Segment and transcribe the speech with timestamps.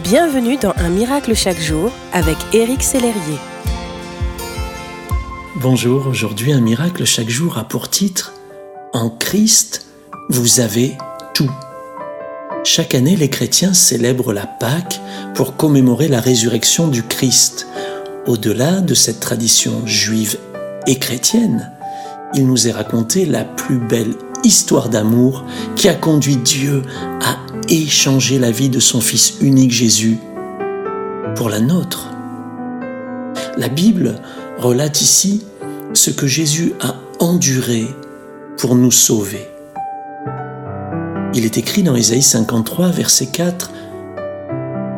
[0.00, 3.38] Bienvenue dans Un miracle chaque jour avec Éric Sellerier.
[5.56, 8.32] Bonjour, aujourd'hui Un miracle chaque jour a pour titre
[8.94, 9.86] En Christ,
[10.30, 10.96] vous avez
[11.34, 11.50] tout.
[12.64, 14.98] Chaque année, les chrétiens célèbrent la Pâque
[15.34, 17.68] pour commémorer la résurrection du Christ.
[18.26, 20.38] Au-delà de cette tradition juive
[20.86, 21.70] et chrétienne,
[22.34, 25.44] il nous est raconté la plus belle histoire d'amour
[25.76, 26.82] qui a conduit Dieu
[27.22, 30.18] à échanger la vie de son Fils unique Jésus
[31.34, 32.08] pour la nôtre.
[33.56, 34.16] La Bible
[34.58, 35.44] relate ici
[35.94, 37.86] ce que Jésus a enduré
[38.58, 39.48] pour nous sauver.
[41.34, 43.70] Il est écrit dans Ésaïe 53, verset 4,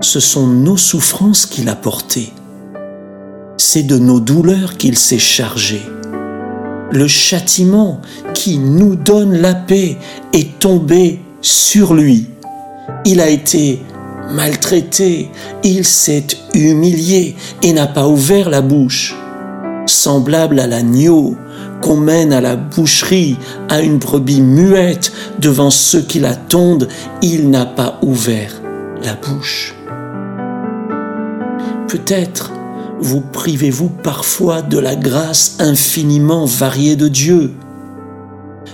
[0.00, 2.32] Ce sont nos souffrances qu'il a portées,
[3.56, 5.80] c'est de nos douleurs qu'il s'est chargé
[6.94, 8.00] le châtiment
[8.34, 9.96] qui nous donne la paix
[10.32, 12.28] est tombé sur lui.
[13.04, 13.82] Il a été
[14.30, 15.30] maltraité,
[15.62, 19.14] il s'est humilié et n'a pas ouvert la bouche.
[19.86, 21.36] Semblable à l'agneau
[21.82, 23.36] qu'on mène à la boucherie,
[23.68, 26.88] à une brebis muette devant ceux qui l'attendent,
[27.20, 28.62] il n'a pas ouvert
[29.02, 29.74] la bouche.
[31.88, 32.50] Peut-être
[33.00, 37.54] vous privez-vous parfois de la grâce infiniment variée de Dieu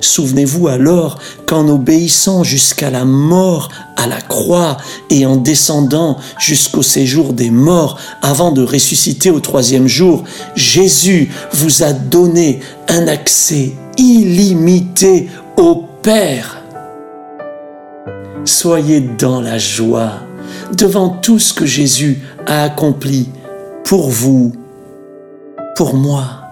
[0.00, 3.68] Souvenez-vous alors qu'en obéissant jusqu'à la mort
[3.98, 4.78] à la croix
[5.10, 10.24] et en descendant jusqu'au séjour des morts avant de ressusciter au troisième jour,
[10.54, 16.62] Jésus vous a donné un accès illimité au Père.
[18.44, 20.12] Soyez dans la joie
[20.72, 23.28] devant tout ce que Jésus a accompli
[23.84, 24.52] pour vous,
[25.76, 26.42] pour moi.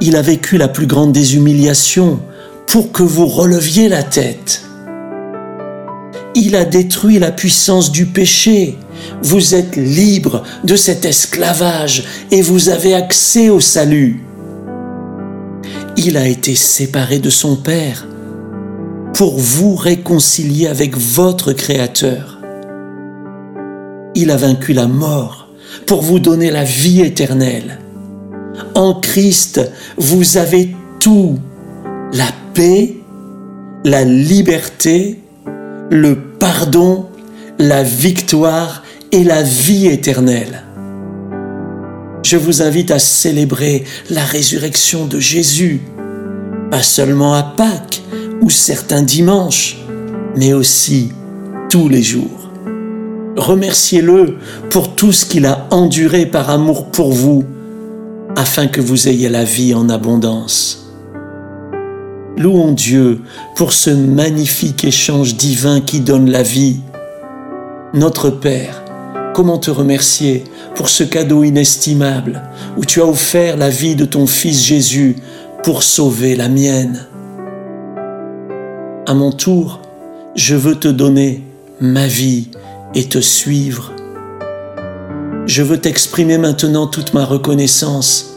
[0.00, 2.18] Il a vécu la plus grande des humiliations
[2.66, 4.64] pour que vous releviez la tête.
[6.34, 8.76] Il a détruit la puissance du péché.
[9.22, 14.24] Vous êtes libre de cet esclavage et vous avez accès au salut.
[15.96, 18.06] Il a été séparé de son Père
[19.14, 22.40] pour vous réconcilier avec votre Créateur.
[24.16, 25.48] Il a vaincu la mort
[25.86, 27.78] pour vous donner la vie éternelle.
[28.74, 29.60] En Christ,
[29.96, 31.38] vous avez tout,
[32.12, 32.96] la paix,
[33.84, 35.20] la liberté,
[35.90, 37.06] le pardon,
[37.58, 40.62] la victoire et la vie éternelle.
[42.22, 45.82] Je vous invite à célébrer la résurrection de Jésus,
[46.70, 48.02] pas seulement à Pâques
[48.40, 49.76] ou certains dimanches,
[50.36, 51.12] mais aussi
[51.68, 52.50] tous les jours.
[53.36, 54.36] Remerciez-le
[54.70, 57.44] pour tout ce qu'il a enduré par amour pour vous,
[58.36, 60.83] afin que vous ayez la vie en abondance.
[62.36, 63.22] Louons Dieu
[63.54, 66.80] pour ce magnifique échange divin qui donne la vie.
[67.92, 68.82] Notre Père,
[69.34, 70.42] comment te remercier
[70.74, 72.42] pour ce cadeau inestimable
[72.76, 75.14] où tu as offert la vie de ton Fils Jésus
[75.62, 77.06] pour sauver la mienne.
[79.06, 79.80] À mon tour,
[80.34, 81.44] je veux te donner
[81.80, 82.48] ma vie
[82.94, 83.92] et te suivre.
[85.46, 88.34] Je veux t'exprimer maintenant toute ma reconnaissance.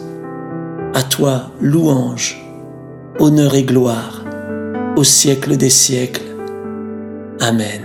[0.94, 2.47] À toi, louange,
[3.20, 4.24] honneur et gloire,
[4.96, 6.22] au siècle des siècles.
[7.40, 7.82] Amen.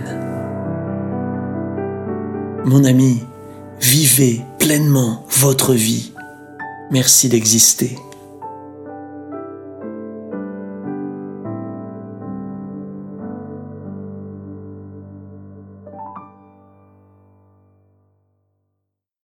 [2.65, 3.23] Mon ami,
[3.79, 6.13] vivez pleinement votre vie.
[6.91, 7.97] Merci d'exister.